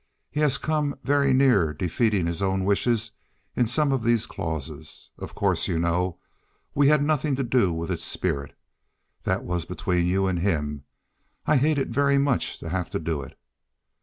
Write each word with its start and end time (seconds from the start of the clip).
He 0.31 0.39
has 0.39 0.57
come 0.57 0.97
very 1.03 1.31
near 1.31 1.73
defeating 1.75 2.25
his 2.25 2.41
own 2.41 2.63
wishes 2.63 3.11
in 3.55 3.67
some 3.67 3.91
of 3.91 4.01
these 4.03 4.25
clauses. 4.25 5.11
Of 5.19 5.35
course, 5.35 5.67
you 5.67 5.77
know, 5.77 6.17
we 6.73 6.87
had 6.87 7.03
nothing 7.03 7.35
to 7.35 7.43
do 7.43 7.71
with 7.71 7.91
its 7.91 8.03
spirit. 8.03 8.57
That 9.25 9.43
was 9.43 9.63
between 9.65 10.07
you 10.07 10.25
and 10.25 10.39
him. 10.39 10.85
I 11.45 11.57
hated 11.57 11.93
very 11.93 12.17
much 12.17 12.57
to 12.61 12.69
have 12.69 12.89
to 12.89 12.99
do 12.99 13.21
it." 13.21 13.37